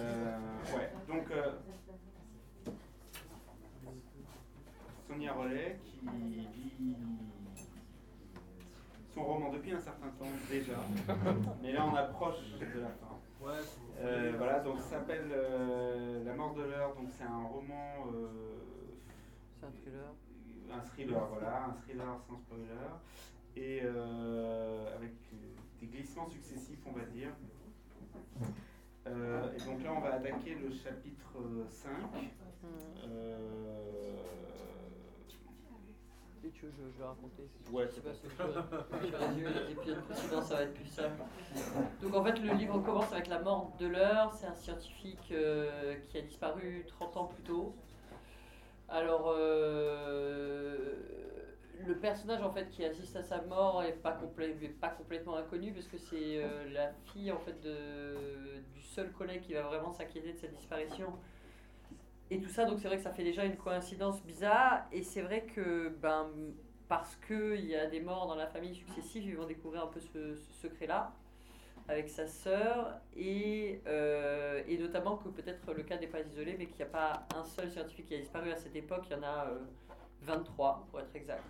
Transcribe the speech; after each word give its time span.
Euh, 0.00 0.38
ouais, 0.76 0.90
donc 1.08 1.30
euh, 1.30 1.52
Sonia 5.06 5.32
Rollet 5.34 5.78
qui 5.84 6.00
lit 6.06 6.96
son 9.14 9.24
roman 9.24 9.50
depuis 9.52 9.72
un 9.72 9.80
certain 9.80 10.08
temps 10.08 10.26
déjà, 10.50 10.74
mais 11.62 11.72
là 11.72 11.86
on 11.86 11.94
approche 11.94 12.36
de 12.58 12.80
la 12.80 12.88
fin. 12.88 13.18
Euh, 14.00 14.32
voilà, 14.38 14.60
donc 14.60 14.78
ça 14.80 14.90
s'appelle 14.90 15.28
euh, 15.30 16.24
La 16.24 16.34
mort 16.34 16.54
de 16.54 16.62
l'heure, 16.62 16.94
donc 16.94 17.08
c'est 17.10 17.24
un 17.24 17.44
roman. 17.44 18.06
euh, 18.12 18.28
C'est 19.58 19.66
un 19.66 19.70
thriller. 19.70 20.12
un 20.72 20.80
thriller, 20.80 21.26
voilà, 21.28 21.64
un 21.66 21.72
thriller 21.74 22.18
sans 22.28 22.36
spoiler, 22.38 22.64
et 23.56 23.80
euh, 23.84 24.96
avec 24.96 25.12
des 25.80 25.86
glissements 25.86 26.28
successifs, 26.28 26.80
on 26.86 26.92
va 26.92 27.04
dire. 27.06 27.30
Euh, 29.06 29.52
et 29.54 29.64
donc 29.64 29.82
là, 29.84 29.92
on 29.96 30.00
va 30.00 30.14
attaquer 30.14 30.54
le 30.56 30.70
chapitre 30.70 31.38
euh, 31.38 31.64
5. 31.70 31.90
Hmm. 31.90 32.66
Euh, 33.08 34.16
Et 36.44 36.48
tu 36.50 36.66
veux, 36.66 36.72
je, 36.72 36.82
je 36.92 36.98
vais 36.98 37.04
raconter. 37.06 37.42
si- 37.46 37.72
Ouais, 37.72 37.86
sais 37.88 38.00
pas 38.00 38.10
c'est 38.14 38.28
si 38.28 38.34
je, 38.36 38.36
je 39.06 39.10
vais 39.10 39.16
résumer 39.26 39.50
les 39.50 39.72
épisodes 39.72 40.02
précédents, 40.04 40.42
ça 40.42 40.54
va 40.56 40.62
être 40.62 40.74
plus 40.74 40.86
simple. 40.86 41.22
Donc 42.02 42.14
en 42.14 42.24
fait, 42.24 42.38
le 42.40 42.52
livre 42.54 42.80
commence 42.82 43.12
avec 43.12 43.28
la 43.28 43.40
mort 43.40 43.72
de 43.78 43.86
l'heure. 43.86 44.32
C'est 44.34 44.46
un 44.46 44.54
scientifique 44.54 45.30
euh, 45.32 45.94
qui 46.08 46.18
a 46.18 46.22
disparu 46.22 46.84
30 46.88 47.16
ans 47.16 47.24
plus 47.26 47.42
tôt. 47.44 47.74
Alors, 48.88 49.32
euh, 49.36 50.94
le 51.84 51.96
personnage 51.98 52.42
en 52.42 52.50
fait 52.50 52.68
qui 52.70 52.84
assiste 52.84 53.16
à 53.16 53.22
sa 53.22 53.42
mort 53.42 53.82
est 53.82 53.92
pas, 53.92 54.18
est 54.40 54.68
pas 54.68 54.88
complètement 54.88 55.36
inconnu 55.36 55.72
parce 55.72 55.86
que 55.86 55.98
c'est 55.98 56.42
euh, 56.42 56.68
la 56.72 56.92
fille 57.12 57.30
en 57.30 57.38
fait 57.38 57.60
de, 57.60 58.60
du 58.74 58.82
seul 58.82 59.12
collègue 59.12 59.42
qui 59.42 59.54
va 59.54 59.62
vraiment 59.62 59.92
s'inquiéter 59.92 60.32
de 60.32 60.38
sa 60.38 60.48
disparition. 60.48 61.12
Et 62.30 62.40
tout 62.40 62.48
ça, 62.48 62.64
donc 62.64 62.80
c'est 62.80 62.88
vrai 62.88 62.96
que 62.96 63.02
ça 63.02 63.12
fait 63.12 63.24
déjà 63.24 63.44
une 63.44 63.56
coïncidence 63.56 64.22
bizarre. 64.24 64.86
Et 64.90 65.02
c'est 65.02 65.22
vrai 65.22 65.42
que 65.42 65.88
ben, 66.00 66.28
parce 66.88 67.16
qu'il 67.16 67.64
y 67.66 67.76
a 67.76 67.86
des 67.86 68.00
morts 68.00 68.26
dans 68.26 68.34
la 68.34 68.46
famille 68.46 68.74
successive, 68.74 69.24
ils 69.24 69.36
vont 69.36 69.46
découvrir 69.46 69.84
un 69.84 69.88
peu 69.88 70.00
ce, 70.00 70.34
ce 70.34 70.52
secret-là 70.54 71.12
avec 71.88 72.08
sa 72.08 72.26
sœur. 72.26 73.00
Et, 73.16 73.80
euh, 73.86 74.62
et 74.66 74.78
notamment 74.78 75.16
que 75.16 75.28
peut-être 75.28 75.72
le 75.72 75.82
cas 75.82 75.98
n'est 75.98 76.06
pas 76.08 76.20
isolé, 76.20 76.56
mais 76.58 76.66
qu'il 76.66 76.76
n'y 76.76 76.82
a 76.82 76.86
pas 76.86 77.26
un 77.34 77.44
seul 77.44 77.70
scientifique 77.70 78.06
qui 78.06 78.14
a 78.14 78.18
disparu 78.18 78.50
à 78.50 78.56
cette 78.56 78.74
époque. 78.74 79.04
Il 79.08 79.12
y 79.12 79.16
en 79.16 79.22
a 79.22 79.46
euh, 79.46 79.58
23 80.22 80.86
pour 80.90 81.00
être 81.00 81.14
exact. 81.14 81.44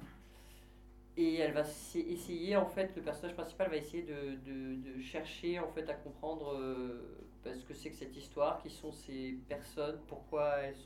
Et 1.16 1.36
elle 1.36 1.52
va 1.52 1.62
essayer, 1.62 2.56
en 2.56 2.66
fait, 2.66 2.94
le 2.94 3.02
personnage 3.02 3.34
principal 3.34 3.70
va 3.70 3.76
essayer 3.76 4.02
de, 4.02 4.36
de- 4.44 5.00
chercher 5.00 5.58
en 5.58 5.68
fait 5.68 5.88
à 5.88 5.94
comprendre 5.94 6.54
euh, 6.54 7.16
ce 7.44 7.64
que 7.64 7.72
c'est 7.74 7.90
que 7.90 7.96
cette 7.96 8.16
histoire, 8.16 8.58
qui 8.62 8.68
sont 8.70 8.92
ces 8.92 9.38
personnes, 9.48 9.98
pourquoi 10.08 10.56
elles, 10.58 10.76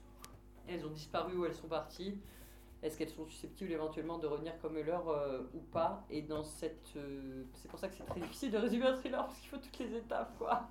elles 0.69 0.87
ont 0.87 0.91
disparu 0.91 1.37
ou 1.37 1.47
elles 1.47 1.55
sont 1.55 1.69
parties, 1.69 2.17
est-ce 2.83 2.97
qu'elles 2.97 3.09
sont 3.11 3.27
susceptibles 3.27 3.73
éventuellement 3.73 4.19
de 4.19 4.27
revenir 4.27 4.59
comme 4.61 4.79
leur 4.79 5.09
euh, 5.09 5.43
ou 5.55 5.61
pas. 5.61 6.05
Et 6.11 6.23
dans 6.23 6.45
cette, 6.45 6.93
euh, 6.97 7.45
c'est 7.55 7.69
pour 7.69 7.79
ça 7.79 7.89
que 7.89 7.95
c'est 7.95 8.05
très 8.07 8.21
difficile 8.21 8.51
de 8.53 8.59
résumer 8.59 8.87
un 8.87 8.95
thriller 8.97 9.25
parce 9.27 9.39
qu'il 9.41 9.49
faut 9.51 9.59
toutes 9.59 9.79
les 9.79 9.97
étapes, 9.97 10.37
quoi. 10.39 10.69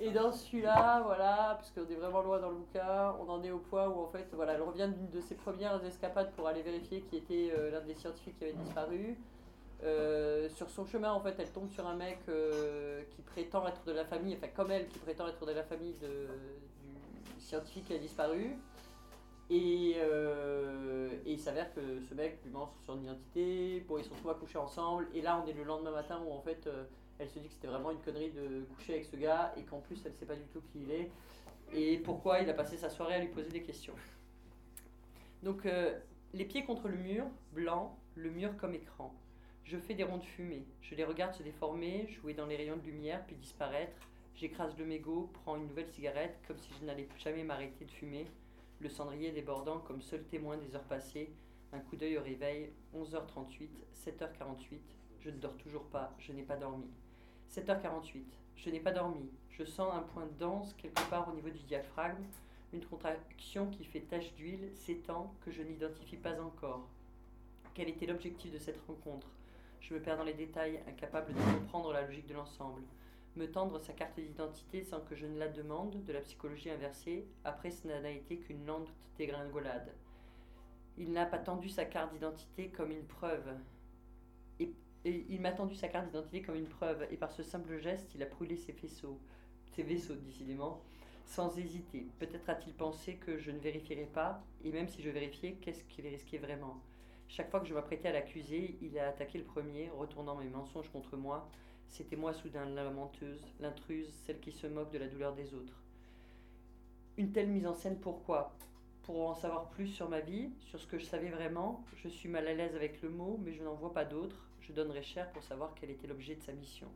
Et 0.00 0.10
dans 0.10 0.32
celui-là, 0.32 1.02
voilà, 1.04 1.56
parce 1.58 1.70
qu'on 1.70 1.90
est 1.90 1.96
vraiment 1.96 2.20
loin 2.22 2.38
dans 2.38 2.50
le 2.50 2.56
bouquin, 2.56 3.14
on 3.20 3.28
en 3.28 3.42
est 3.42 3.50
au 3.50 3.58
point 3.58 3.88
où 3.88 4.00
en 4.00 4.08
fait, 4.08 4.26
voilà, 4.32 4.54
elle 4.54 4.62
revient 4.62 4.90
d'une 4.94 5.10
de 5.10 5.20
ses 5.20 5.34
premières 5.34 5.82
escapades 5.84 6.32
pour 6.32 6.46
aller 6.46 6.62
vérifier 6.62 7.00
qui 7.02 7.16
était 7.16 7.52
euh, 7.56 7.70
l'un 7.70 7.80
des 7.80 7.94
scientifiques 7.94 8.38
qui 8.38 8.44
avait 8.44 8.52
disparu. 8.52 9.18
Euh, 9.84 10.48
sur 10.48 10.68
son 10.70 10.84
chemin, 10.84 11.12
en 11.12 11.20
fait, 11.20 11.36
elle 11.38 11.50
tombe 11.52 11.70
sur 11.70 11.86
un 11.86 11.94
mec 11.94 12.18
euh, 12.28 13.02
qui 13.10 13.22
prétend 13.22 13.66
être 13.66 13.84
de 13.84 13.92
la 13.92 14.04
famille, 14.04 14.36
enfin 14.36 14.48
comme 14.48 14.70
elle, 14.70 14.88
qui 14.88 14.98
prétend 14.98 15.28
être 15.28 15.46
de 15.46 15.52
la 15.52 15.62
famille 15.62 15.94
de, 15.94 16.26
du 17.34 17.40
scientifique 17.40 17.86
qui 17.86 17.94
a 17.94 17.98
disparu. 17.98 18.58
Et, 19.50 19.94
euh, 19.96 21.08
et 21.24 21.32
il 21.32 21.40
s'avère 21.40 21.72
que 21.72 22.00
ce 22.00 22.12
mec 22.14 22.38
lui 22.44 22.50
ment 22.50 22.66
sur 22.66 22.82
son 22.82 23.00
identité. 23.00 23.80
Bon, 23.88 23.96
ils 23.96 24.02
retrouvent 24.02 24.32
à 24.32 24.34
coucher 24.34 24.58
ensemble. 24.58 25.06
Et 25.14 25.22
là, 25.22 25.42
on 25.42 25.48
est 25.48 25.54
le 25.54 25.64
lendemain 25.64 25.92
matin 25.92 26.20
où 26.26 26.32
en 26.32 26.40
fait, 26.40 26.66
euh, 26.66 26.84
elle 27.18 27.28
se 27.28 27.38
dit 27.38 27.48
que 27.48 27.54
c'était 27.54 27.68
vraiment 27.68 27.90
une 27.90 28.00
connerie 28.00 28.30
de 28.30 28.64
coucher 28.74 28.94
avec 28.94 29.04
ce 29.04 29.16
gars 29.16 29.52
et 29.56 29.62
qu'en 29.62 29.80
plus, 29.80 30.00
elle 30.04 30.14
sait 30.14 30.26
pas 30.26 30.36
du 30.36 30.46
tout 30.52 30.60
qui 30.72 30.80
il 30.82 30.90
est 30.90 31.10
et 31.72 31.98
pourquoi 31.98 32.40
il 32.40 32.48
a 32.48 32.54
passé 32.54 32.76
sa 32.76 32.88
soirée 32.88 33.14
à 33.14 33.18
lui 33.18 33.28
poser 33.28 33.50
des 33.50 33.62
questions. 33.62 33.94
Donc, 35.42 35.66
euh, 35.66 35.98
les 36.32 36.44
pieds 36.44 36.64
contre 36.64 36.88
le 36.88 36.96
mur, 36.96 37.26
blanc, 37.52 37.98
le 38.14 38.30
mur 38.30 38.56
comme 38.56 38.74
écran. 38.74 39.14
Je 39.64 39.76
fais 39.76 39.94
des 39.94 40.04
ronds 40.04 40.18
de 40.18 40.24
fumée. 40.24 40.66
Je 40.80 40.94
les 40.94 41.04
regarde 41.04 41.34
se 41.34 41.42
déformer, 41.42 42.08
jouer 42.08 42.34
dans 42.34 42.46
les 42.46 42.56
rayons 42.56 42.76
de 42.76 42.82
lumière, 42.82 43.24
puis 43.26 43.36
disparaître. 43.36 43.96
J'écrase 44.34 44.76
le 44.78 44.86
mégot, 44.86 45.30
prends 45.32 45.56
une 45.56 45.66
nouvelle 45.66 45.88
cigarette, 45.88 46.38
comme 46.46 46.58
si 46.58 46.70
je 46.80 46.86
n'allais 46.86 47.08
jamais 47.18 47.44
m'arrêter 47.44 47.84
de 47.84 47.90
fumer. 47.90 48.26
Le 48.80 48.88
cendrier 48.88 49.32
débordant 49.32 49.80
comme 49.80 50.00
seul 50.00 50.24
témoin 50.24 50.56
des 50.56 50.76
heures 50.76 50.84
passées. 50.84 51.32
Un 51.72 51.80
coup 51.80 51.96
d'œil 51.96 52.16
au 52.16 52.22
réveil, 52.22 52.72
11h38, 52.94 53.68
7h48. 53.94 54.78
Je 55.20 55.30
ne 55.30 55.36
dors 55.36 55.56
toujours 55.56 55.84
pas, 55.84 56.14
je 56.18 56.32
n'ai 56.32 56.44
pas 56.44 56.56
dormi. 56.56 56.88
7h48, 57.50 58.24
je 58.56 58.70
n'ai 58.70 58.80
pas 58.80 58.92
dormi. 58.92 59.28
Je 59.50 59.64
sens 59.64 59.92
un 59.94 60.02
point 60.02 60.28
dense 60.38 60.74
quelque 60.74 61.02
part 61.08 61.28
au 61.28 61.34
niveau 61.34 61.50
du 61.50 61.62
diaphragme, 61.64 62.22
une 62.72 62.84
contraction 62.84 63.66
qui 63.70 63.84
fait 63.84 64.00
tache 64.00 64.34
d'huile, 64.34 64.70
s'étend, 64.74 65.34
que 65.44 65.50
je 65.50 65.62
n'identifie 65.62 66.16
pas 66.16 66.40
encore. 66.40 66.86
Quel 67.74 67.88
était 67.88 68.06
l'objectif 68.06 68.52
de 68.52 68.58
cette 68.58 68.80
rencontre? 68.86 69.28
Je 69.80 69.94
me 69.94 70.00
perds 70.00 70.18
dans 70.18 70.24
les 70.24 70.34
détails, 70.34 70.80
incapable 70.88 71.32
de 71.32 71.58
comprendre 71.58 71.92
la 71.92 72.02
logique 72.02 72.26
de 72.26 72.34
l'ensemble. 72.34 72.82
Me 73.36 73.50
tendre 73.50 73.78
sa 73.78 73.92
carte 73.92 74.18
d'identité 74.18 74.82
sans 74.82 75.00
que 75.00 75.14
je 75.14 75.26
ne 75.26 75.38
la 75.38 75.48
demande, 75.48 76.04
de 76.04 76.12
la 76.12 76.20
psychologie 76.20 76.70
inversée, 76.70 77.26
après 77.44 77.70
ce 77.70 77.86
n'a 77.88 78.10
été 78.10 78.36
qu'une 78.36 78.66
lente 78.66 78.92
dégringolade. 79.16 79.94
Il 80.98 81.12
n'a 81.12 81.24
pas 81.24 81.38
tendu 81.38 81.68
sa 81.68 81.84
carte 81.84 82.12
d'identité 82.12 82.68
comme 82.68 82.90
une 82.90 83.06
preuve. 83.06 83.54
Il 85.04 85.40
m'a 85.40 85.52
tendu 85.52 85.74
sa 85.74 85.88
carte 85.88 86.06
d'identité 86.06 86.42
comme 86.42 86.56
une 86.56 86.68
preuve, 86.68 87.06
et 87.10 87.16
par 87.16 87.30
ce 87.30 87.42
simple 87.42 87.78
geste, 87.78 88.14
il 88.14 88.22
a 88.22 88.26
brûlé 88.26 88.56
ses 88.56 88.72
faisceaux. 88.72 89.18
Ses 89.74 89.82
vaisseaux, 89.82 90.16
décidément, 90.16 90.82
sans 91.24 91.56
hésiter. 91.58 92.06
Peut-être 92.18 92.48
a-t-il 92.50 92.74
pensé 92.74 93.14
que 93.14 93.38
je 93.38 93.50
ne 93.50 93.58
vérifierais 93.58 94.08
pas, 94.12 94.42
et 94.64 94.72
même 94.72 94.88
si 94.88 95.02
je 95.02 95.10
vérifiais, 95.10 95.52
qu'est-ce 95.60 95.84
qu'il 95.84 96.06
risquait 96.06 96.38
vraiment? 96.38 96.80
Chaque 97.28 97.50
fois 97.50 97.60
que 97.60 97.66
je 97.66 97.74
m'apprêtais 97.74 98.08
à 98.08 98.12
l'accuser, 98.12 98.76
il 98.80 98.98
a 98.98 99.08
attaqué 99.08 99.38
le 99.38 99.44
premier, 99.44 99.90
retournant 99.90 100.34
mes 100.34 100.48
mensonges 100.48 100.88
contre 100.88 101.16
moi. 101.16 101.48
C'était 101.86 102.16
moi 102.16 102.32
soudain 102.32 102.64
la 102.64 102.84
lamenteuse, 102.84 103.46
l'intruse, 103.60 104.12
celle 104.24 104.40
qui 104.40 104.52
se 104.52 104.66
moque 104.66 104.90
de 104.90 104.98
la 104.98 105.08
douleur 105.08 105.34
des 105.34 105.54
autres. 105.54 105.82
Une 107.18 107.32
telle 107.32 107.48
mise 107.48 107.66
en 107.66 107.74
scène, 107.74 107.98
pourquoi? 108.00 108.56
Pour 109.02 109.28
en 109.28 109.34
savoir 109.34 109.68
plus 109.70 109.86
sur 109.86 110.08
ma 110.08 110.20
vie, 110.20 110.50
sur 110.60 110.80
ce 110.80 110.86
que 110.86 110.98
je 110.98 111.04
savais 111.04 111.30
vraiment. 111.30 111.84
Je 111.96 112.08
suis 112.08 112.28
mal 112.28 112.46
à 112.46 112.54
l'aise 112.54 112.74
avec 112.74 113.00
le 113.02 113.10
mot, 113.10 113.38
mais 113.42 113.52
je 113.52 113.62
n'en 113.62 113.74
vois 113.74 113.92
pas 113.92 114.04
d'autre. 114.04 114.47
Je 114.68 114.74
donnerais 114.74 115.02
cher 115.02 115.30
pour 115.32 115.42
savoir 115.42 115.72
quel 115.74 115.88
était 115.88 116.06
l'objet 116.06 116.34
de 116.34 116.42
sa 116.42 116.52
mission. 116.52 116.88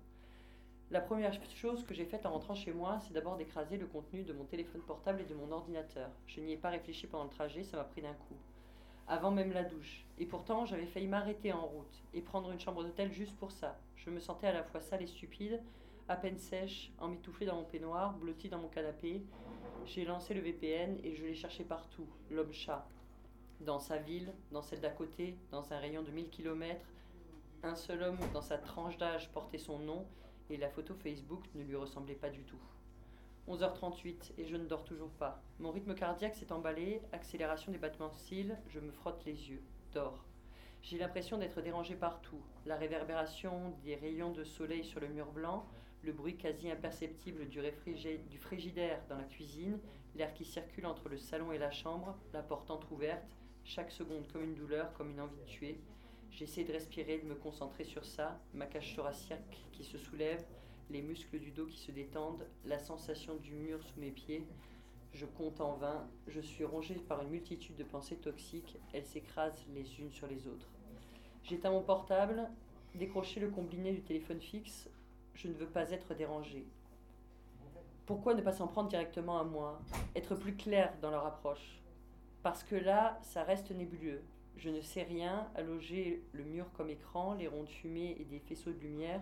La 0.90 1.00
première 1.00 1.32
chose 1.54 1.86
que 1.86 1.94
j'ai 1.94 2.04
faite 2.04 2.26
en 2.26 2.32
rentrant 2.32 2.54
chez 2.54 2.70
moi, 2.70 2.98
c'est 3.00 3.14
d'abord 3.14 3.38
d'écraser 3.38 3.78
le 3.78 3.86
contenu 3.86 4.24
de 4.24 4.34
mon 4.34 4.44
téléphone 4.44 4.82
portable 4.82 5.22
et 5.22 5.24
de 5.24 5.34
mon 5.34 5.50
ordinateur. 5.50 6.10
Je 6.26 6.40
n'y 6.40 6.52
ai 6.52 6.58
pas 6.58 6.68
réfléchi 6.68 7.06
pendant 7.06 7.24
le 7.24 7.30
trajet, 7.30 7.64
ça 7.64 7.78
m'a 7.78 7.84
pris 7.84 8.02
d'un 8.02 8.12
coup. 8.12 8.36
Avant 9.08 9.30
même 9.30 9.52
la 9.52 9.64
douche. 9.64 10.04
Et 10.18 10.26
pourtant, 10.26 10.66
j'avais 10.66 10.84
failli 10.84 11.06
m'arrêter 11.06 11.50
en 11.50 11.64
route 11.64 12.02
et 12.12 12.20
prendre 12.20 12.50
une 12.52 12.60
chambre 12.60 12.84
d'hôtel 12.84 13.10
juste 13.10 13.38
pour 13.38 13.52
ça. 13.52 13.78
Je 13.96 14.10
me 14.10 14.20
sentais 14.20 14.48
à 14.48 14.52
la 14.52 14.64
fois 14.64 14.82
sale 14.82 15.02
et 15.02 15.06
stupide, 15.06 15.62
à 16.08 16.16
peine 16.16 16.36
sèche, 16.36 16.92
emmitouflée 16.98 17.46
dans 17.46 17.56
mon 17.56 17.64
peignoir, 17.64 18.12
blottie 18.18 18.50
dans 18.50 18.58
mon 18.58 18.68
canapé. 18.68 19.22
J'ai 19.86 20.04
lancé 20.04 20.34
le 20.34 20.42
VPN 20.42 20.98
et 21.02 21.14
je 21.14 21.24
l'ai 21.24 21.34
cherché 21.34 21.64
partout, 21.64 22.06
l'homme-chat. 22.30 22.86
Dans 23.60 23.78
sa 23.78 23.96
ville, 23.96 24.30
dans 24.50 24.60
celle 24.60 24.80
d'à 24.80 24.90
côté, 24.90 25.38
dans 25.50 25.72
un 25.72 25.78
rayon 25.78 26.02
de 26.02 26.10
1000 26.10 26.28
km, 26.28 26.84
un 27.62 27.74
seul 27.76 28.02
homme 28.02 28.18
dans 28.32 28.42
sa 28.42 28.58
tranche 28.58 28.98
d'âge 28.98 29.30
portait 29.30 29.58
son 29.58 29.78
nom 29.78 30.06
et 30.50 30.56
la 30.56 30.68
photo 30.68 30.94
Facebook 30.94 31.44
ne 31.54 31.62
lui 31.62 31.76
ressemblait 31.76 32.14
pas 32.14 32.30
du 32.30 32.42
tout. 32.42 32.60
11h38 33.48 34.32
et 34.38 34.46
je 34.46 34.56
ne 34.56 34.66
dors 34.66 34.84
toujours 34.84 35.10
pas. 35.10 35.42
Mon 35.58 35.70
rythme 35.70 35.94
cardiaque 35.94 36.34
s'est 36.34 36.52
emballé, 36.52 37.00
accélération 37.12 37.72
des 37.72 37.78
battements 37.78 38.08
de 38.08 38.14
cils, 38.14 38.58
je 38.68 38.80
me 38.80 38.90
frotte 38.90 39.24
les 39.24 39.50
yeux, 39.50 39.62
dors. 39.92 40.24
J'ai 40.82 40.98
l'impression 40.98 41.38
d'être 41.38 41.60
dérangé 41.60 41.94
partout. 41.94 42.42
La 42.66 42.76
réverbération 42.76 43.76
des 43.84 43.94
rayons 43.94 44.32
de 44.32 44.42
soleil 44.42 44.84
sur 44.84 45.00
le 45.00 45.08
mur 45.08 45.30
blanc, 45.30 45.66
le 46.02 46.12
bruit 46.12 46.36
quasi 46.36 46.70
imperceptible 46.70 47.48
du, 47.48 47.60
du 48.28 48.38
frigidaire 48.38 49.00
dans 49.08 49.16
la 49.16 49.24
cuisine, 49.24 49.78
l'air 50.16 50.34
qui 50.34 50.44
circule 50.44 50.86
entre 50.86 51.08
le 51.08 51.18
salon 51.18 51.52
et 51.52 51.58
la 51.58 51.70
chambre, 51.70 52.16
la 52.32 52.42
porte 52.42 52.70
entr'ouverte, 52.70 53.36
chaque 53.64 53.92
seconde 53.92 54.26
comme 54.32 54.42
une 54.42 54.54
douleur, 54.54 54.92
comme 54.94 55.10
une 55.10 55.20
envie 55.20 55.36
de 55.36 55.46
tuer. 55.46 55.80
J'essaie 56.32 56.64
de 56.64 56.72
respirer, 56.72 57.18
de 57.18 57.26
me 57.26 57.34
concentrer 57.34 57.84
sur 57.84 58.06
ça, 58.06 58.40
ma 58.54 58.66
cage 58.66 58.96
thoracique 58.96 59.66
qui 59.70 59.84
se 59.84 59.98
soulève, 59.98 60.42
les 60.88 61.02
muscles 61.02 61.38
du 61.38 61.50
dos 61.50 61.66
qui 61.66 61.78
se 61.78 61.92
détendent, 61.92 62.46
la 62.64 62.78
sensation 62.78 63.36
du 63.36 63.52
mur 63.52 63.82
sous 63.82 64.00
mes 64.00 64.10
pieds. 64.10 64.46
Je 65.12 65.26
compte 65.26 65.60
en 65.60 65.74
vain, 65.74 66.08
je 66.26 66.40
suis 66.40 66.64
rongé 66.64 66.94
par 66.94 67.20
une 67.20 67.28
multitude 67.28 67.76
de 67.76 67.84
pensées 67.84 68.16
toxiques, 68.16 68.78
elles 68.94 69.04
s'écrasent 69.04 69.66
les 69.74 70.00
unes 70.00 70.10
sur 70.10 70.26
les 70.26 70.46
autres. 70.46 70.70
J'éteins 71.42 71.70
mon 71.70 71.82
portable, 71.82 72.48
décrocher 72.94 73.38
le 73.38 73.50
combiné 73.50 73.92
du 73.92 74.02
téléphone 74.02 74.40
fixe, 74.40 74.88
je 75.34 75.48
ne 75.48 75.54
veux 75.54 75.66
pas 75.66 75.90
être 75.90 76.14
dérangé. 76.14 76.66
Pourquoi 78.06 78.32
ne 78.32 78.40
pas 78.40 78.52
s'en 78.52 78.68
prendre 78.68 78.88
directement 78.88 79.38
à 79.38 79.44
moi 79.44 79.80
Être 80.16 80.34
plus 80.34 80.56
clair 80.56 80.94
dans 81.02 81.10
leur 81.10 81.26
approche? 81.26 81.82
Parce 82.42 82.64
que 82.64 82.74
là, 82.74 83.18
ça 83.22 83.44
reste 83.44 83.70
nébuleux. 83.70 84.22
Je 84.56 84.70
ne 84.70 84.80
sais 84.80 85.02
rien, 85.02 85.48
à 85.54 85.62
loger 85.62 86.22
le 86.32 86.44
mur 86.44 86.66
comme 86.76 86.90
écran, 86.90 87.34
les 87.34 87.48
ronds 87.48 87.64
de 87.64 87.68
fumée 87.68 88.16
et 88.20 88.24
des 88.24 88.38
faisceaux 88.38 88.72
de 88.72 88.78
lumière, 88.78 89.20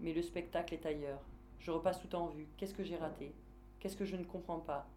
mais 0.00 0.12
le 0.12 0.22
spectacle 0.22 0.74
est 0.74 0.86
ailleurs. 0.86 1.20
Je 1.60 1.70
repasse 1.70 2.00
tout 2.00 2.14
en 2.16 2.26
vue. 2.26 2.48
Qu'est-ce 2.56 2.74
que 2.74 2.82
j'ai 2.82 2.96
raté? 2.96 3.32
Qu'est-ce 3.78 3.96
que 3.96 4.04
je 4.04 4.16
ne 4.16 4.24
comprends 4.24 4.58
pas? 4.58 4.88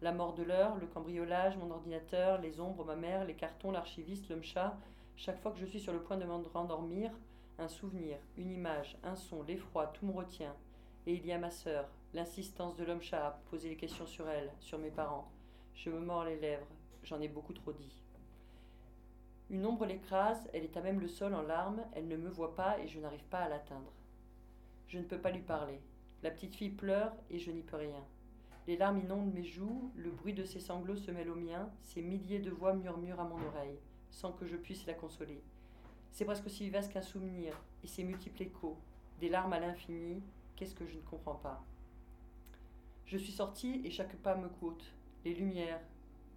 La 0.00 0.12
mort 0.12 0.34
de 0.34 0.42
l'heure, 0.42 0.76
le 0.76 0.86
cambriolage, 0.86 1.56
mon 1.56 1.70
ordinateur, 1.70 2.40
les 2.40 2.60
ombres, 2.60 2.84
ma 2.84 2.96
mère, 2.96 3.24
les 3.24 3.34
cartons, 3.34 3.70
l'archiviste, 3.70 4.28
l'homme 4.28 4.42
chat. 4.42 4.76
Chaque 5.16 5.40
fois 5.40 5.52
que 5.52 5.58
je 5.58 5.66
suis 5.66 5.80
sur 5.80 5.92
le 5.92 6.02
point 6.02 6.16
de 6.16 6.24
m'endormir, 6.24 7.10
un 7.58 7.68
souvenir, 7.68 8.18
une 8.36 8.50
image, 8.50 8.96
un 9.02 9.16
son, 9.16 9.42
l'effroi, 9.42 9.88
tout 9.88 10.06
me 10.06 10.12
retient. 10.12 10.54
Et 11.06 11.14
il 11.14 11.26
y 11.26 11.32
a 11.32 11.38
ma 11.38 11.50
sœur, 11.50 11.88
l'insistance 12.14 12.76
de 12.76 12.84
l'homme 12.84 13.02
chat 13.02 13.26
à 13.26 13.40
poser 13.50 13.68
les 13.70 13.76
questions 13.76 14.06
sur 14.06 14.28
elle, 14.28 14.52
sur 14.60 14.78
mes 14.78 14.90
parents. 14.90 15.30
Je 15.74 15.90
me 15.90 15.98
mords 15.98 16.24
les 16.24 16.38
lèvres, 16.38 16.66
j'en 17.02 17.20
ai 17.20 17.28
beaucoup 17.28 17.52
trop 17.52 17.72
dit. 17.72 18.02
Une 19.50 19.64
ombre 19.64 19.86
l'écrase, 19.86 20.46
elle 20.52 20.64
est 20.64 20.76
à 20.76 20.82
même 20.82 21.00
le 21.00 21.08
sol 21.08 21.34
en 21.34 21.42
larmes, 21.42 21.82
elle 21.94 22.06
ne 22.06 22.16
me 22.16 22.28
voit 22.28 22.54
pas 22.54 22.78
et 22.80 22.86
je 22.86 23.00
n'arrive 23.00 23.24
pas 23.24 23.38
à 23.38 23.48
l'atteindre. 23.48 23.92
Je 24.88 24.98
ne 24.98 25.04
peux 25.04 25.18
pas 25.18 25.30
lui 25.30 25.40
parler. 25.40 25.80
La 26.22 26.30
petite 26.30 26.54
fille 26.54 26.70
pleure 26.70 27.14
et 27.30 27.38
je 27.38 27.50
n'y 27.50 27.62
peux 27.62 27.76
rien. 27.76 28.04
Les 28.66 28.76
larmes 28.76 28.98
inondent 28.98 29.32
mes 29.32 29.44
joues, 29.44 29.90
le 29.96 30.10
bruit 30.10 30.34
de 30.34 30.44
ses 30.44 30.60
sanglots 30.60 30.96
se 30.96 31.10
mêle 31.10 31.30
au 31.30 31.34
mien, 31.34 31.70
ses 31.80 32.02
milliers 32.02 32.40
de 32.40 32.50
voix 32.50 32.74
murmurent 32.74 33.20
à 33.20 33.24
mon 33.24 33.42
oreille, 33.46 33.78
sans 34.10 34.32
que 34.32 34.46
je 34.46 34.56
puisse 34.56 34.84
la 34.86 34.92
consoler. 34.92 35.42
C'est 36.12 36.26
presque 36.26 36.44
aussi 36.44 36.68
vaste 36.68 36.92
qu'un 36.92 37.00
souvenir, 37.00 37.58
et 37.82 37.86
ses 37.86 38.04
multiples 38.04 38.42
échos, 38.42 38.76
des 39.20 39.30
larmes 39.30 39.54
à 39.54 39.60
l'infini, 39.60 40.22
qu'est-ce 40.56 40.74
que 40.74 40.86
je 40.86 40.96
ne 40.96 41.02
comprends 41.02 41.36
pas 41.36 41.64
Je 43.06 43.16
suis 43.16 43.32
sortie 43.32 43.80
et 43.84 43.90
chaque 43.90 44.16
pas 44.16 44.34
me 44.34 44.48
coûte. 44.48 44.92
Les 45.24 45.32
lumières, 45.32 45.80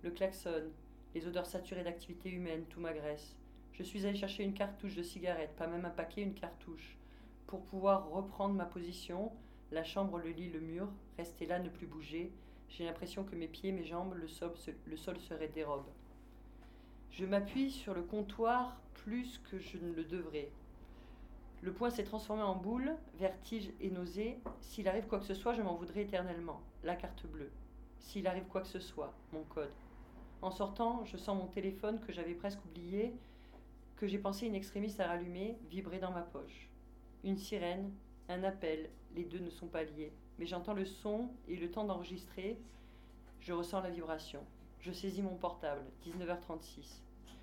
le 0.02 0.12
klaxon, 0.12 0.72
les 1.14 1.28
odeurs 1.28 1.46
saturées 1.46 1.84
d'activité 1.84 2.30
humaine, 2.30 2.66
tout 2.70 2.80
m'agresse. 2.80 3.36
Je 3.74 3.84
suis 3.84 4.06
allée 4.06 4.18
chercher 4.18 4.44
une 4.44 4.54
cartouche 4.54 4.96
de 4.96 5.04
cigarette, 5.04 5.56
pas 5.56 5.68
même 5.68 5.86
un 5.86 5.90
paquet, 5.90 6.22
une 6.22 6.34
cartouche. 6.34 6.98
Pour 7.48 7.62
pouvoir 7.62 8.10
reprendre 8.10 8.56
ma 8.56 8.66
position, 8.66 9.32
la 9.72 9.84
chambre, 9.84 10.20
le 10.20 10.30
lit, 10.30 10.50
le 10.50 10.60
mur, 10.60 10.90
rester 11.18 11.46
là, 11.46 11.60
ne 11.60 11.70
plus 11.70 11.88
bouger, 11.88 12.32
j'ai 12.70 12.86
l'impression 12.86 13.24
que 13.24 13.36
mes 13.36 13.48
pieds, 13.48 13.72
mes 13.72 13.84
jambes, 13.84 14.14
le 14.14 14.28
sol, 14.28 14.54
le 14.86 14.98
sol 14.98 15.18
serait 15.20 15.50
dérobe. 15.50 15.88
Je 17.10 17.26
m'appuie 17.26 17.72
sur 17.72 17.94
le 17.94 18.04
comptoir 18.04 18.80
plus 18.94 19.40
que 19.50 19.60
je 19.60 19.78
ne 19.78 19.92
le 19.92 20.06
devrais. 20.06 20.50
Le 21.62 21.74
poing 21.74 21.90
s'est 21.90 22.06
transformé 22.06 22.42
en 22.42 22.56
boule, 22.56 22.96
vertige 23.20 23.72
et 23.82 23.92
nausée. 23.92 24.40
S'il 24.62 24.88
arrive 24.88 25.08
quoi 25.08 25.20
que 25.20 25.26
ce 25.26 25.34
soit, 25.34 25.54
je 25.54 25.62
m'en 25.62 25.76
voudrais 25.76 26.02
éternellement. 26.04 26.62
La 26.84 26.96
carte 26.96 27.28
bleue. 27.28 27.52
S'il 28.00 28.26
arrive 28.26 28.46
quoi 28.46 28.62
que 28.62 28.68
ce 28.68 28.80
soit, 28.80 29.14
mon 29.32 29.44
code. 29.44 29.70
En 30.42 30.50
sortant, 30.50 31.06
je 31.06 31.18
sens 31.18 31.38
mon 31.38 31.46
téléphone 31.46 32.00
que 32.00 32.12
j'avais 32.12 32.34
presque 32.34 32.66
oublié, 32.66 33.14
que 33.96 34.08
j'ai 34.08 34.18
pensé 34.18 34.48
une 34.48 34.56
extrémiste 34.56 35.00
à 35.00 35.08
rallumer, 35.08 35.56
vibrer 35.70 36.00
dans 36.00 36.12
ma 36.12 36.24
poche. 36.24 36.68
Une 37.24 37.38
sirène, 37.38 37.92
un 38.28 38.44
appel, 38.44 38.90
les 39.16 39.24
deux 39.24 39.38
ne 39.38 39.52
sont 39.52 39.68
pas 39.68 39.84
liés. 39.84 40.12
Mais 40.40 40.48
j'entends 40.48 40.74
le 40.74 40.86
son 40.86 41.30
et 41.48 41.56
le 41.56 41.70
temps 41.70 41.84
d'enregistrer, 41.84 42.58
je 43.40 43.54
ressens 43.54 43.82
la 43.82 43.92
vibration. 43.92 44.44
Je 44.80 44.92
saisis 44.92 45.22
mon 45.22 45.36
portable, 45.36 45.84
19h36. 46.08 47.02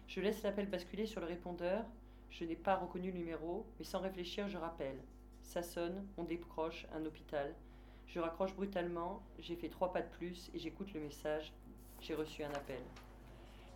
Je 0.08 0.20
laisse 0.20 0.42
l'appel 0.42 0.66
basculer 0.66 1.06
sur 1.06 1.20
le 1.20 1.26
répondeur. 1.26 1.84
Je 2.30 2.44
n'ai 2.44 2.56
pas 2.56 2.74
reconnu 2.74 3.12
le 3.12 3.18
numéro, 3.18 3.64
mais 3.78 3.84
sans 3.84 4.00
réfléchir, 4.00 4.48
je 4.48 4.58
rappelle. 4.58 4.98
Ça 5.42 5.62
sonne, 5.62 6.04
on 6.16 6.24
décroche, 6.24 6.88
un 6.92 7.04
hôpital. 7.06 7.54
Je 8.08 8.18
raccroche 8.18 8.54
brutalement, 8.54 9.22
j'ai 9.38 9.54
fait 9.54 9.68
trois 9.68 9.92
pas 9.92 10.02
de 10.02 10.08
plus 10.08 10.50
et 10.52 10.58
j'écoute 10.58 10.92
le 10.94 11.00
message. 11.00 11.52
J'ai 12.00 12.14
reçu 12.14 12.44
un 12.44 12.52
appel. 12.52 12.80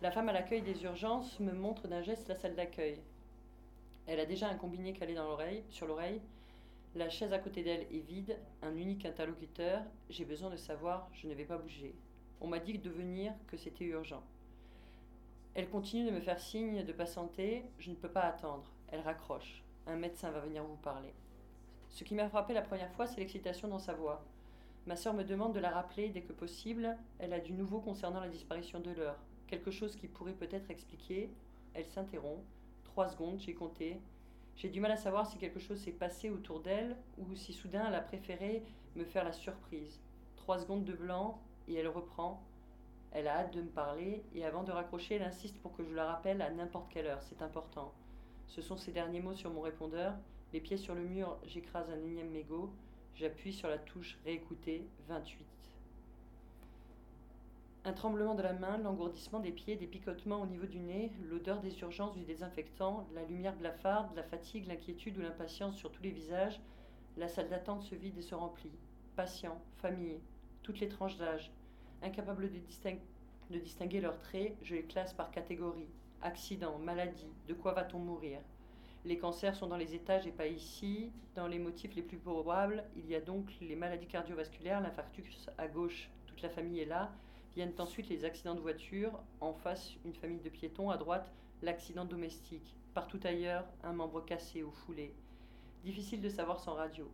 La 0.01 0.11
femme 0.11 0.29
à 0.29 0.33
l'accueil 0.33 0.61
des 0.61 0.83
urgences 0.83 1.39
me 1.39 1.51
montre 1.51 1.87
d'un 1.87 2.01
geste 2.01 2.27
la 2.27 2.35
salle 2.35 2.55
d'accueil. 2.55 2.99
Elle 4.07 4.19
a 4.19 4.25
déjà 4.25 4.49
un 4.49 4.55
combiné 4.55 4.93
calé 4.93 5.13
dans 5.13 5.27
l'oreille, 5.27 5.63
sur 5.69 5.87
l'oreille. 5.87 6.21
La 6.95 7.09
chaise 7.09 7.33
à 7.33 7.39
côté 7.39 7.63
d'elle 7.63 7.87
est 7.91 8.05
vide, 8.05 8.37
un 8.61 8.75
unique 8.75 9.05
interlocuteur. 9.05 9.81
J'ai 10.09 10.25
besoin 10.25 10.49
de 10.49 10.57
savoir, 10.57 11.09
je 11.13 11.27
ne 11.27 11.33
vais 11.33 11.45
pas 11.45 11.57
bouger. 11.57 11.95
On 12.41 12.47
m'a 12.47 12.59
dit 12.59 12.77
de 12.77 12.89
venir, 12.89 13.33
que 13.47 13.57
c'était 13.57 13.85
urgent. 13.85 14.23
Elle 15.55 15.69
continue 15.69 16.05
de 16.05 16.11
me 16.11 16.19
faire 16.19 16.39
signe 16.39 16.83
de 16.83 16.91
patienter. 16.91 17.63
Je 17.77 17.91
ne 17.91 17.95
peux 17.95 18.09
pas 18.09 18.21
attendre. 18.21 18.71
Elle 18.91 19.01
raccroche. 19.01 19.63
Un 19.85 19.95
médecin 19.95 20.31
va 20.31 20.39
venir 20.39 20.63
vous 20.63 20.77
parler. 20.77 21.13
Ce 21.89 22.03
qui 22.03 22.15
m'a 22.15 22.27
frappé 22.27 22.53
la 22.53 22.61
première 22.61 22.91
fois, 22.93 23.05
c'est 23.05 23.19
l'excitation 23.19 23.67
dans 23.67 23.79
sa 23.79 23.93
voix. 23.93 24.23
Ma 24.85 24.95
sœur 24.97 25.13
me 25.13 25.23
demande 25.23 25.53
de 25.53 25.59
la 25.59 25.69
rappeler 25.69 26.09
dès 26.09 26.21
que 26.21 26.33
possible. 26.33 26.97
Elle 27.19 27.33
a 27.33 27.39
du 27.39 27.53
nouveau 27.53 27.79
concernant 27.79 28.19
la 28.19 28.27
disparition 28.27 28.79
de 28.79 28.91
l'heure. 28.91 29.17
Quelque 29.47 29.71
chose 29.71 29.95
qui 29.95 30.07
pourrait 30.07 30.33
peut-être 30.33 30.69
expliquer. 30.69 31.29
Elle 31.73 31.85
s'interrompt. 31.85 32.43
Trois 32.83 33.07
secondes, 33.07 33.39
j'ai 33.39 33.53
compté. 33.53 34.01
J'ai 34.55 34.69
du 34.69 34.81
mal 34.81 34.91
à 34.91 34.97
savoir 34.97 35.25
si 35.25 35.37
quelque 35.37 35.59
chose 35.59 35.79
s'est 35.79 35.91
passé 35.91 36.29
autour 36.29 36.59
d'elle 36.59 36.95
ou 37.17 37.33
si 37.35 37.53
soudain 37.53 37.85
elle 37.87 37.95
a 37.95 38.01
préféré 38.01 38.63
me 38.95 39.03
faire 39.03 39.23
la 39.23 39.31
surprise. 39.31 39.99
Trois 40.35 40.59
secondes 40.59 40.83
de 40.83 40.93
blanc 40.93 41.41
et 41.67 41.75
elle 41.75 41.87
reprend. 41.87 42.43
Elle 43.11 43.27
a 43.27 43.39
hâte 43.39 43.53
de 43.53 43.61
me 43.61 43.69
parler 43.69 44.23
et 44.35 44.45
avant 44.45 44.63
de 44.63 44.71
raccrocher, 44.71 45.15
elle 45.15 45.23
insiste 45.23 45.59
pour 45.59 45.75
que 45.75 45.83
je 45.83 45.93
la 45.93 46.05
rappelle 46.05 46.41
à 46.41 46.49
n'importe 46.49 46.91
quelle 46.91 47.07
heure. 47.07 47.23
C'est 47.23 47.41
important. 47.41 47.93
Ce 48.47 48.61
sont 48.61 48.77
ses 48.77 48.91
derniers 48.91 49.21
mots 49.21 49.35
sur 49.35 49.49
mon 49.49 49.61
répondeur. 49.61 50.13
Les 50.51 50.59
pieds 50.59 50.77
sur 50.77 50.93
le 50.93 51.03
mur, 51.03 51.37
j'écrase 51.45 51.89
un 51.89 52.03
énième 52.03 52.29
mégot. 52.29 52.71
J'appuie 53.15 53.53
sur 53.53 53.69
la 53.69 53.77
touche 53.77 54.17
réécouter 54.25 54.87
28. 55.07 55.45
Un 57.85 57.93
tremblement 57.93 58.33
de 58.33 58.41
la 58.41 58.53
main, 58.53 58.77
l'engourdissement 58.77 59.39
des 59.39 59.51
pieds, 59.51 59.75
des 59.75 59.87
picotements 59.87 60.41
au 60.41 60.47
niveau 60.47 60.65
du 60.65 60.79
nez, 60.79 61.11
l'odeur 61.29 61.59
des 61.59 61.79
urgences 61.81 62.15
du 62.15 62.23
désinfectant, 62.23 63.07
la 63.13 63.23
lumière 63.25 63.55
blafarde, 63.55 64.15
la 64.15 64.23
fatigue, 64.23 64.67
l'inquiétude 64.67 65.17
ou 65.17 65.21
l'impatience 65.21 65.75
sur 65.75 65.91
tous 65.91 66.01
les 66.01 66.11
visages, 66.11 66.59
la 67.17 67.27
salle 67.27 67.49
d'attente 67.49 67.83
se 67.83 67.93
vide 67.93 68.17
et 68.17 68.23
se 68.23 68.33
remplit. 68.33 68.71
Patients, 69.15 69.61
familles, 69.77 70.21
toutes 70.63 70.79
les 70.79 70.89
tranches 70.89 71.17
d'âge, 71.17 71.51
Incapable 72.03 72.51
de, 72.51 72.59
de 73.49 73.59
distinguer 73.59 74.01
leurs 74.01 74.19
traits, 74.19 74.57
je 74.61 74.75
les 74.75 74.83
classe 74.83 75.13
par 75.13 75.31
catégorie. 75.31 75.87
Accident, 76.21 76.77
maladie, 76.79 77.31
de 77.47 77.53
quoi 77.53 77.73
va-t-on 77.73 77.99
mourir? 77.99 78.41
Les 79.05 79.17
cancers 79.17 79.55
sont 79.55 79.67
dans 79.67 79.77
les 79.77 79.95
étages 79.95 80.25
et 80.27 80.31
pas 80.31 80.47
ici. 80.47 81.11
Dans 81.35 81.47
les 81.47 81.59
motifs 81.59 81.93
les 81.93 82.01
plus 82.01 82.17
probables, 82.17 82.85
il 82.95 83.05
y 83.05 83.15
a 83.15 83.19
donc 83.19 83.51
les 83.59 83.75
maladies 83.75 84.07
cardiovasculaires, 84.07 84.79
l'infarctus 84.79 85.49
à 85.57 85.67
gauche, 85.67 86.09
toute 86.25 86.41
la 86.41 86.49
famille 86.49 86.79
est 86.79 86.85
là. 86.85 87.11
Viennent 87.53 87.73
ensuite 87.79 88.07
les 88.07 88.23
accidents 88.23 88.55
de 88.55 88.61
voiture, 88.61 89.19
en 89.41 89.53
face 89.53 89.93
une 90.05 90.13
famille 90.13 90.39
de 90.39 90.49
piétons, 90.49 90.89
à 90.89 90.97
droite 90.97 91.31
l'accident 91.61 92.05
domestique. 92.05 92.77
Partout 92.93 93.19
ailleurs, 93.25 93.65
un 93.83 93.91
membre 93.91 94.23
cassé 94.23 94.63
ou 94.63 94.71
foulé. 94.71 95.13
Difficile 95.83 96.21
de 96.21 96.29
savoir 96.29 96.59
sans 96.59 96.75
radio. 96.75 97.11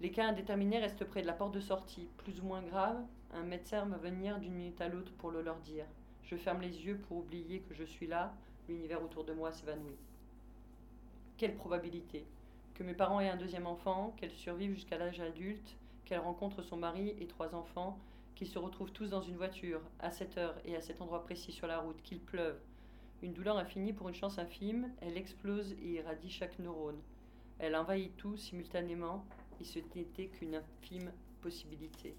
Les 0.00 0.10
cas 0.10 0.26
indéterminés 0.26 0.78
restent 0.78 1.04
près 1.04 1.22
de 1.22 1.26
la 1.26 1.34
porte 1.34 1.54
de 1.54 1.60
sortie, 1.60 2.08
plus 2.16 2.40
ou 2.40 2.44
moins 2.44 2.62
graves, 2.62 3.04
un 3.32 3.44
médecin 3.44 3.84
va 3.86 3.96
venir 3.96 4.40
d'une 4.40 4.54
minute 4.54 4.80
à 4.80 4.88
l'autre 4.88 5.12
pour 5.18 5.30
le 5.30 5.42
leur 5.42 5.60
dire. 5.60 5.86
Je 6.24 6.36
ferme 6.36 6.62
les 6.62 6.84
yeux 6.84 6.98
pour 6.98 7.18
oublier 7.18 7.60
que 7.60 7.74
je 7.74 7.84
suis 7.84 8.06
là, 8.08 8.34
l'univers 8.68 9.02
autour 9.04 9.24
de 9.24 9.32
moi 9.32 9.52
s'évanouit. 9.52 9.98
Quelle 11.40 11.56
probabilité 11.56 12.26
Que 12.74 12.82
mes 12.82 12.92
parents 12.92 13.18
aient 13.18 13.30
un 13.30 13.38
deuxième 13.38 13.66
enfant, 13.66 14.12
qu'elle 14.18 14.30
survive 14.30 14.74
jusqu'à 14.74 14.98
l'âge 14.98 15.20
adulte, 15.20 15.74
qu'elle 16.04 16.18
rencontre 16.18 16.60
son 16.60 16.76
mari 16.76 17.14
et 17.18 17.26
trois 17.26 17.54
enfants, 17.54 17.98
qu'ils 18.34 18.48
se 18.48 18.58
retrouvent 18.58 18.92
tous 18.92 19.08
dans 19.08 19.22
une 19.22 19.38
voiture, 19.38 19.80
à 20.00 20.10
cette 20.10 20.36
heure 20.36 20.54
et 20.66 20.76
à 20.76 20.82
cet 20.82 21.00
endroit 21.00 21.24
précis 21.24 21.50
sur 21.50 21.66
la 21.66 21.78
route, 21.78 22.02
qu'il 22.02 22.20
pleuve. 22.20 22.58
Une 23.22 23.32
douleur 23.32 23.56
infinie 23.56 23.94
pour 23.94 24.10
une 24.10 24.14
chance 24.14 24.38
infime, 24.38 24.92
elle 25.00 25.16
explose 25.16 25.72
et 25.82 25.92
irradie 25.92 26.28
chaque 26.28 26.58
neurone. 26.58 27.00
Elle 27.58 27.74
envahit 27.74 28.14
tout 28.18 28.36
simultanément, 28.36 29.24
et 29.62 29.64
ce 29.64 29.78
n'était 29.96 30.26
qu'une 30.26 30.56
infime 30.56 31.10
possibilité. 31.40 32.14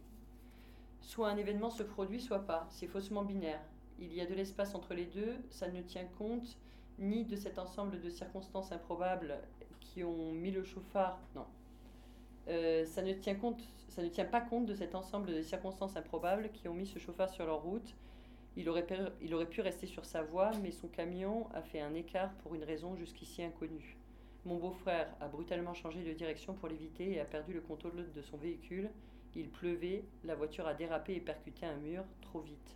Soit 1.00 1.30
un 1.30 1.38
événement 1.38 1.70
se 1.70 1.84
produit, 1.84 2.22
soit 2.22 2.48
pas. 2.48 2.66
C'est 2.72 2.88
faussement 2.88 3.24
binaire. 3.24 3.62
Il 4.00 4.16
y 4.16 4.22
a 4.22 4.26
de 4.26 4.34
l'espace 4.34 4.74
entre 4.74 4.96
les 4.96 5.06
deux, 5.06 5.36
ça 5.52 5.68
ne 5.68 5.84
tient 5.84 6.08
compte 6.18 6.58
ni 7.02 7.26
de 7.26 7.36
cet 7.36 7.60
ensemble 7.60 8.00
de 8.00 8.10
circonstances 8.10 8.72
improbables 8.72 9.36
qui 9.80 10.04
ont 10.04 10.32
mis 10.32 10.52
le 10.52 10.64
chauffard. 10.64 11.20
Non. 11.36 11.46
Euh, 12.48 12.86
ça, 12.86 13.02
ne 13.02 13.14
tient 13.14 13.36
compte, 13.36 13.62
ça 13.90 14.02
ne 14.02 14.08
tient 14.08 14.26
pas 14.26 14.42
compte 14.42 14.66
de 14.66 14.74
cet 14.74 14.96
ensemble 14.96 15.34
de 15.34 15.42
circonstances 15.42 15.98
improbables 15.98 16.50
qui 16.54 16.68
ont 16.68 16.74
mis 16.74 16.88
ce 16.88 17.00
chauffard 17.00 17.30
sur 17.30 17.46
leur 17.46 17.62
route. 17.62 17.96
Il 18.56 18.70
aurait, 18.70 18.86
pu, 18.86 18.96
il 19.22 19.34
aurait 19.34 19.46
pu 19.46 19.62
rester 19.62 19.88
sur 19.88 20.06
sa 20.06 20.24
voie, 20.24 20.52
mais 20.62 20.72
son 20.72 20.88
camion 20.88 21.48
a 21.54 21.62
fait 21.62 21.82
un 21.82 21.94
écart 21.94 22.32
pour 22.44 22.54
une 22.54 22.64
raison 22.64 22.96
jusqu'ici 22.96 23.44
inconnue. 23.44 23.98
Mon 24.46 24.58
beau-frère 24.58 25.08
a 25.22 25.28
brutalement 25.28 25.74
changé 25.74 26.04
de 26.04 26.14
direction 26.14 26.54
pour 26.54 26.68
l'éviter 26.68 27.12
et 27.12 27.20
a 27.20 27.26
perdu 27.26 27.54
le 27.54 27.62
contrôle 27.62 28.12
de 28.12 28.22
son 28.22 28.38
véhicule. 28.38 28.90
Il 29.36 29.50
pleuvait, 29.50 30.04
la 30.26 30.36
voiture 30.36 30.68
a 30.68 30.74
dérapé 30.74 31.16
et 31.16 31.22
percuté 31.22 31.66
un 31.66 31.78
mur 31.78 32.04
trop 32.22 32.42
vite. 32.42 32.76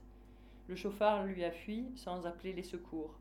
Le 0.67 0.75
chauffard 0.75 1.25
lui 1.25 1.43
a 1.43 1.51
fui 1.51 1.91
sans 1.95 2.25
appeler 2.25 2.53
les 2.53 2.63
secours. 2.63 3.19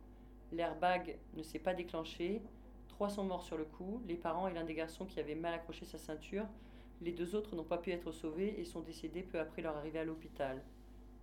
L'airbag 0.55 1.17
ne 1.35 1.43
s'est 1.43 1.59
pas 1.59 1.75
déclenché. 1.75 2.41
Trois 2.89 3.09
sont 3.09 3.25
morts 3.25 3.43
sur 3.43 3.57
le 3.57 3.65
coup, 3.65 4.01
les 4.07 4.15
parents 4.15 4.47
et 4.47 4.55
l'un 4.55 4.65
des 4.65 4.75
garçons 4.75 5.05
qui 5.05 5.19
avait 5.19 5.35
mal 5.35 5.55
accroché 5.55 5.85
sa 5.85 5.99
ceinture. 5.99 6.47
Les 7.01 7.13
deux 7.13 7.35
autres 7.35 7.57
n'ont 7.57 7.65
pas 7.65 7.79
pu 7.79 7.91
être 7.91 8.13
sauvés 8.13 8.55
et 8.61 8.65
sont 8.65 8.81
décédés 8.81 9.23
peu 9.23 9.41
après 9.41 9.63
leur 9.63 9.77
arrivée 9.77 9.99
à 9.99 10.05
l'hôpital. 10.05 10.63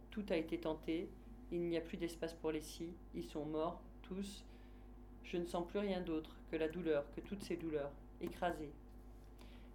Tout 0.09 0.25
a 0.29 0.35
été 0.35 0.59
tenté, 0.59 1.09
il 1.51 1.61
n'y 1.61 1.77
a 1.77 1.81
plus 1.81 1.97
d'espace 1.97 2.33
pour 2.33 2.51
les 2.51 2.59
scies, 2.59 2.93
ils 3.15 3.23
sont 3.23 3.45
morts, 3.45 3.81
tous. 4.01 4.43
Je 5.23 5.37
ne 5.37 5.45
sens 5.45 5.65
plus 5.65 5.79
rien 5.79 6.01
d'autre 6.01 6.35
que 6.51 6.57
la 6.57 6.67
douleur, 6.67 7.05
que 7.15 7.21
toutes 7.21 7.43
ces 7.43 7.55
douleurs, 7.55 7.91
écrasées. 8.19 8.73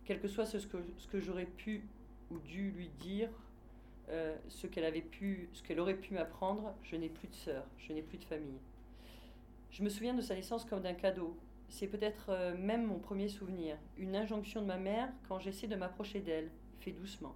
Quel 0.04 0.20
que 0.20 0.28
soit 0.28 0.44
ce 0.44 0.58
que, 0.66 0.76
ce 0.98 1.08
que 1.08 1.18
j'aurais 1.18 1.46
pu 1.46 1.82
ou 2.30 2.38
dû 2.40 2.72
lui 2.72 2.90
dire, 3.00 3.30
euh, 4.10 4.36
ce 4.48 4.66
qu'elle 4.66 4.84
avait 4.84 5.00
pu, 5.00 5.48
ce 5.54 5.62
qu'elle 5.62 5.80
aurait 5.80 5.96
pu 5.96 6.12
m'apprendre, 6.12 6.74
je 6.82 6.96
n'ai 6.96 7.08
plus 7.08 7.28
de 7.28 7.34
sœur, 7.34 7.64
je 7.78 7.92
n'ai 7.94 8.02
plus 8.02 8.18
de 8.18 8.24
famille. 8.24 8.60
Je 9.70 9.82
me 9.82 9.88
souviens 9.88 10.14
de 10.14 10.20
sa 10.20 10.34
naissance 10.34 10.64
comme 10.64 10.80
d'un 10.80 10.94
cadeau. 10.94 11.36
C'est 11.68 11.88
peut-être 11.88 12.30
euh, 12.30 12.56
même 12.56 12.86
mon 12.86 12.98
premier 12.98 13.28
souvenir. 13.28 13.76
Une 13.96 14.16
injonction 14.16 14.62
de 14.62 14.66
ma 14.66 14.78
mère 14.78 15.08
quand 15.28 15.38
j'essaie 15.38 15.66
de 15.66 15.76
m'approcher 15.76 16.20
d'elle, 16.20 16.50
fait 16.80 16.92
doucement. 16.92 17.34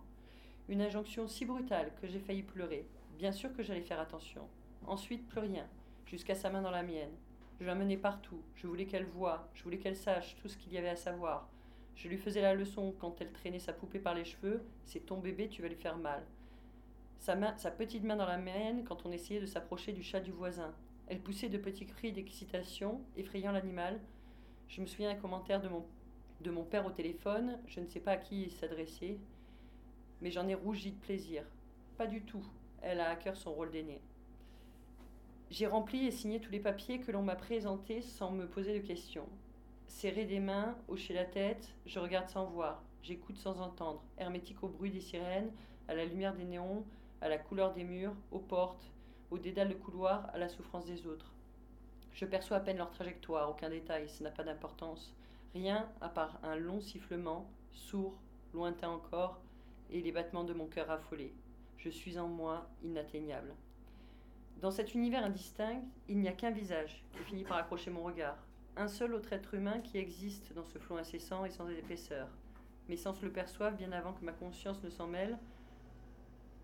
Une 0.68 0.80
injonction 0.80 1.26
si 1.26 1.44
brutale 1.44 1.92
que 2.00 2.06
j'ai 2.06 2.20
failli 2.20 2.42
pleurer. 2.42 2.87
Bien 3.18 3.32
sûr 3.32 3.54
que 3.54 3.62
j'allais 3.62 3.82
faire 3.82 4.00
attention. 4.00 4.49
Ensuite, 4.87 5.28
plus 5.28 5.40
rien, 5.40 5.66
jusqu'à 6.06 6.34
sa 6.34 6.50
main 6.50 6.62
dans 6.62 6.70
la 6.70 6.82
mienne. 6.82 7.14
Je 7.60 7.66
la 7.66 7.75
menais 7.75 7.96
partout. 7.96 8.40
Je 8.54 8.66
voulais 8.66 8.87
qu'elle 8.87 9.04
voie, 9.04 9.50
je 9.54 9.62
voulais 9.64 9.78
qu'elle 9.78 9.96
sache 9.96 10.37
tout 10.40 10.49
ce 10.49 10.56
qu'il 10.56 10.72
y 10.72 10.78
avait 10.78 10.88
à 10.88 10.96
savoir. 10.96 11.50
Je 11.96 12.08
lui 12.08 12.16
faisais 12.16 12.40
la 12.40 12.54
leçon 12.54 12.94
quand 12.99 13.20
elle 13.20 13.32
traînait 13.32 13.58
sa 13.58 13.75
poupée 13.75 13.99
par 13.99 14.14
les 14.14 14.25
cheveux 14.25 14.62
c'est 14.87 15.04
ton 15.04 15.18
bébé, 15.18 15.49
tu 15.49 15.60
vas 15.60 15.68
lui 15.68 15.76
faire 15.76 15.99
mal 15.99 16.25
sa, 17.20 17.70
petite 17.70 18.02
main 18.02 18.16
dans 18.16 18.26
la 18.26 18.38
mienne 18.38 18.84
quand 18.84 19.04
on 19.04 19.12
essayait 19.12 19.40
de 19.40 19.46
s'approcher 19.46 19.92
du 19.92 20.02
chat 20.02 20.20
du 20.20 20.32
voisin. 20.32 20.72
Elle 21.10 21.18
poussait 21.18 21.48
de 21.48 21.58
petits 21.58 21.86
cris 21.86 22.12
d'excitation, 22.12 23.00
effrayant 23.16 23.50
l'animal. 23.50 24.00
Je 24.68 24.80
me 24.80 24.86
souviens 24.86 25.12
d'un 25.12 25.18
commentaire 25.18 25.60
de 25.60 25.66
mon, 25.66 25.84
de 26.40 26.52
mon 26.52 26.62
père 26.62 26.86
au 26.86 26.92
téléphone, 26.92 27.58
je 27.66 27.80
ne 27.80 27.86
sais 27.86 27.98
pas 27.98 28.12
à 28.12 28.16
qui 28.16 28.44
il 28.44 28.52
s'adressait, 28.52 29.18
mais 30.20 30.30
j'en 30.30 30.46
ai 30.46 30.54
rougi 30.54 30.92
de 30.92 31.00
plaisir. 31.00 31.42
Pas 31.98 32.06
du 32.06 32.22
tout, 32.22 32.46
elle 32.80 33.00
a 33.00 33.10
à 33.10 33.16
cœur 33.16 33.36
son 33.36 33.52
rôle 33.52 33.72
d'aîné. 33.72 34.00
J'ai 35.50 35.66
rempli 35.66 36.06
et 36.06 36.12
signé 36.12 36.40
tous 36.40 36.52
les 36.52 36.60
papiers 36.60 37.00
que 37.00 37.10
l'on 37.10 37.22
m'a 37.22 37.34
présentés 37.34 38.02
sans 38.02 38.30
me 38.30 38.46
poser 38.46 38.80
de 38.80 38.86
questions. 38.86 39.26
Serrer 39.88 40.26
des 40.26 40.38
mains, 40.38 40.78
hocher 40.86 41.12
la 41.12 41.24
tête, 41.24 41.74
je 41.86 41.98
regarde 41.98 42.28
sans 42.28 42.44
voir, 42.44 42.84
j'écoute 43.02 43.36
sans 43.36 43.60
entendre, 43.60 44.00
hermétique 44.16 44.62
au 44.62 44.68
bruit 44.68 44.92
des 44.92 45.00
sirènes, 45.00 45.50
à 45.88 45.94
la 45.94 46.04
lumière 46.04 46.36
des 46.36 46.44
néons, 46.44 46.84
à 47.20 47.28
la 47.28 47.38
couleur 47.38 47.72
des 47.72 47.82
murs, 47.82 48.14
aux 48.30 48.38
portes, 48.38 48.92
aux 49.30 49.38
dédales 49.38 49.68
de 49.68 49.75
couloirs, 49.75 50.28
à 50.32 50.38
la 50.38 50.49
souffrance 50.49 50.87
des 50.87 51.06
autres. 51.06 51.32
Je 52.12 52.25
perçois 52.25 52.58
à 52.58 52.60
peine 52.60 52.78
leur 52.78 52.90
trajectoire, 52.90 53.50
aucun 53.50 53.70
détail, 53.70 54.08
ça 54.08 54.25
n'a 54.25 54.30
pas 54.30 54.44
d'importance. 54.44 55.14
Rien 55.54 55.88
à 56.00 56.08
part 56.08 56.38
un 56.42 56.56
long 56.56 56.80
sifflement, 56.80 57.50
sourd, 57.72 58.18
lointain 58.52 58.90
encore, 58.90 59.40
et 59.90 60.00
les 60.00 60.12
battements 60.12 60.44
de 60.44 60.52
mon 60.52 60.66
cœur 60.66 60.90
affolé. 60.90 61.32
Je 61.78 61.88
suis 61.88 62.18
en 62.18 62.28
moi 62.28 62.68
inatteignable. 62.82 63.54
Dans 64.60 64.70
cet 64.70 64.94
univers 64.94 65.25
indistinct, 65.25 65.82
il 66.08 66.18
n'y 66.18 66.28
a 66.28 66.32
qu'un 66.32 66.50
visage 66.50 67.04
qui 67.12 67.22
finit 67.25 67.44
par 67.44 67.56
accrocher 67.56 67.90
mon 67.90 68.02
regard. 68.02 68.37
Un 68.76 68.88
seul 68.88 69.14
autre 69.14 69.32
être 69.32 69.54
humain 69.54 69.80
qui 69.80 69.99
existe 69.99 70.52
dans 70.52 70.64
ce 70.64 70.78
flot 70.78 70.99
incessant 70.99 71.44
et 71.44 71.50
sans 71.50 71.68
épaisseur. 71.68 72.28
Mes 72.88 72.96
sens 72.96 73.22
le 73.22 73.32
perçoivent 73.32 73.76
bien 73.76 73.92
avant 73.92 74.12
que 74.12 74.25
ma 74.25 74.32
conscience 74.32 74.82
ne 74.82 74.90
s'en 74.90 75.06
mêle, 75.06 75.38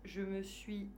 je 0.03 0.21
me 0.21 0.41
suis 0.41 0.89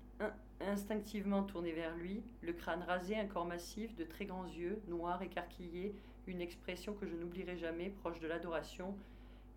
instinctivement 0.61 1.43
tourné 1.43 1.71
vers 1.71 1.95
lui, 1.95 2.21
le 2.41 2.53
crâne 2.53 2.83
rasé, 2.83 3.17
un 3.17 3.25
corps 3.25 3.45
massif, 3.45 3.95
de 3.95 4.03
très 4.03 4.25
grands 4.25 4.47
yeux, 4.47 4.81
noirs, 4.87 5.21
écarquillés, 5.21 5.95
une 6.27 6.41
expression 6.41 6.93
que 6.93 7.07
je 7.07 7.15
n'oublierai 7.15 7.57
jamais, 7.57 7.89
proche 7.89 8.19
de 8.19 8.27
l'adoration. 8.27 8.95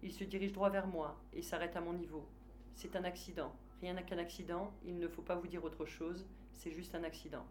Il 0.03 0.13
se 0.13 0.25
dirige 0.25 0.53
droit 0.53 0.71
vers 0.71 0.87
moi 0.87 1.21
et 1.33 1.43
s'arrête 1.43 1.77
à 1.77 1.81
mon 1.81 1.93
niveau. 1.93 2.27
C'est 2.75 2.97
un 2.97 3.05
accident. 3.05 3.53
Rien 3.81 3.95
qu'un 3.97 4.19
accident, 4.19 4.73
il 4.85 4.99
ne 4.99 5.09
faut 5.09 5.23
pas 5.23 5.35
vous 5.35 5.49
dire 5.49 5.65
autre 5.65 5.87
chose, 5.87 6.27
c'est 6.53 6.71
juste 6.71 6.95
un 6.95 7.05
accident. 7.05 7.45